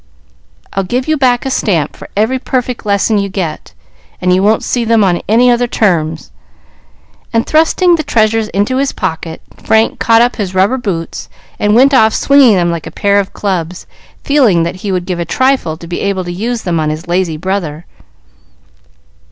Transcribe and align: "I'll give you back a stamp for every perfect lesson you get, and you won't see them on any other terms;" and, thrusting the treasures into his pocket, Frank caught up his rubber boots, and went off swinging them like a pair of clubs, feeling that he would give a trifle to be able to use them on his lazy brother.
"I'll 0.73 0.83
give 0.83 1.07
you 1.07 1.15
back 1.15 1.45
a 1.45 1.51
stamp 1.51 1.95
for 1.95 2.09
every 2.17 2.39
perfect 2.39 2.87
lesson 2.87 3.19
you 3.19 3.29
get, 3.29 3.75
and 4.19 4.33
you 4.33 4.41
won't 4.41 4.63
see 4.63 4.83
them 4.83 5.03
on 5.03 5.21
any 5.29 5.51
other 5.51 5.67
terms;" 5.67 6.31
and, 7.31 7.45
thrusting 7.45 7.93
the 7.93 8.01
treasures 8.03 8.47
into 8.47 8.77
his 8.77 8.93
pocket, 8.93 9.43
Frank 9.63 9.99
caught 9.99 10.23
up 10.23 10.37
his 10.37 10.55
rubber 10.55 10.79
boots, 10.79 11.29
and 11.59 11.75
went 11.75 11.93
off 11.93 12.15
swinging 12.15 12.55
them 12.55 12.71
like 12.71 12.87
a 12.87 12.91
pair 12.91 13.19
of 13.19 13.31
clubs, 13.33 13.85
feeling 14.23 14.63
that 14.63 14.77
he 14.77 14.91
would 14.91 15.05
give 15.05 15.19
a 15.19 15.23
trifle 15.23 15.77
to 15.77 15.85
be 15.85 15.99
able 16.01 16.23
to 16.23 16.31
use 16.31 16.63
them 16.63 16.79
on 16.79 16.89
his 16.89 17.07
lazy 17.07 17.37
brother. 17.37 17.85